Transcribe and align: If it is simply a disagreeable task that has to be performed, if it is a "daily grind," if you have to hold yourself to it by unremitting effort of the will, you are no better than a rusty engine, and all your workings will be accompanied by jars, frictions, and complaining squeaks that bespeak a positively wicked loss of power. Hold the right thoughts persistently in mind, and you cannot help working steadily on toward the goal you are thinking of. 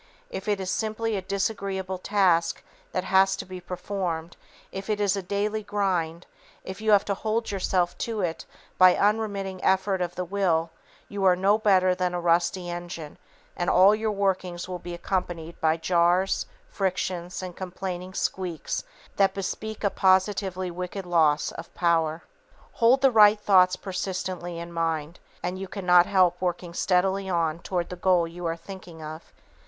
If 0.31 0.47
it 0.47 0.59
is 0.59 0.71
simply 0.71 1.15
a 1.15 1.21
disagreeable 1.21 1.99
task 1.99 2.63
that 2.91 3.03
has 3.03 3.35
to 3.35 3.45
be 3.45 3.61
performed, 3.61 4.35
if 4.71 4.89
it 4.89 4.99
is 4.99 5.15
a 5.15 5.21
"daily 5.21 5.61
grind," 5.61 6.25
if 6.63 6.81
you 6.81 6.89
have 6.89 7.05
to 7.05 7.13
hold 7.13 7.51
yourself 7.51 7.95
to 7.99 8.21
it 8.21 8.43
by 8.79 8.95
unremitting 8.95 9.63
effort 9.63 10.01
of 10.01 10.15
the 10.15 10.25
will, 10.25 10.71
you 11.07 11.23
are 11.23 11.35
no 11.35 11.59
better 11.59 11.93
than 11.93 12.15
a 12.15 12.19
rusty 12.19 12.67
engine, 12.67 13.19
and 13.55 13.69
all 13.69 13.93
your 13.93 14.09
workings 14.11 14.67
will 14.67 14.79
be 14.79 14.95
accompanied 14.95 15.61
by 15.61 15.77
jars, 15.77 16.47
frictions, 16.67 17.43
and 17.43 17.55
complaining 17.55 18.15
squeaks 18.15 18.83
that 19.17 19.35
bespeak 19.35 19.83
a 19.83 19.91
positively 19.91 20.71
wicked 20.71 21.05
loss 21.05 21.51
of 21.51 21.71
power. 21.75 22.23
Hold 22.71 23.01
the 23.01 23.11
right 23.11 23.39
thoughts 23.39 23.75
persistently 23.75 24.57
in 24.57 24.73
mind, 24.73 25.19
and 25.43 25.59
you 25.59 25.67
cannot 25.67 26.07
help 26.07 26.41
working 26.41 26.73
steadily 26.73 27.29
on 27.29 27.59
toward 27.59 27.89
the 27.91 27.95
goal 27.95 28.27
you 28.27 28.47
are 28.47 28.57
thinking 28.57 29.03
of. 29.03 29.31